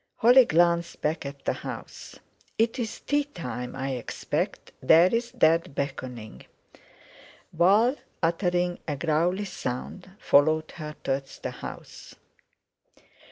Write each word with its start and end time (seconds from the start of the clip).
Holly 0.15 0.45
glanced 0.45 0.99
back 1.03 1.27
at 1.27 1.45
the 1.45 1.53
house. 1.53 2.17
"It's 2.57 3.01
tea 3.01 3.25
time, 3.25 3.75
I 3.75 3.91
expect; 3.91 4.71
there's 4.81 5.31
Dad 5.31 5.75
beckoning." 5.75 6.43
Val, 7.53 7.97
uttering 8.23 8.79
a 8.87 8.95
growly 8.95 9.45
sound, 9.45 10.09
followed 10.17 10.71
her 10.77 10.95
towards 11.03 11.37
the 11.37 11.51
house. 11.51 12.15